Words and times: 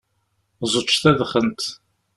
Ẓečč 0.71 0.91
tadxent! 1.01 1.61